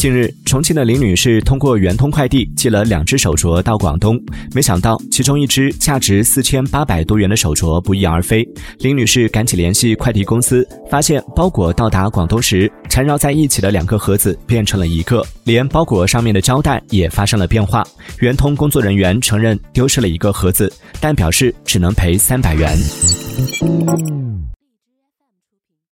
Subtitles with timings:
[0.00, 4.18] 近日重庆的林女士通过圆通快递寄了两只手镯到广东
[4.50, 8.42] 没想到其中一只价值四千八百多元的手镯不翼而飞。
[8.78, 17.86] 林女士赶紧联系快递公司发现包裹到达广东时缠绕在一起的两个盒子变成了一个连包裹上面的胶带也发生了变化。
[18.20, 22.74] 圆通工作人员承认丢失了一个盒子但表示只能赔三百元。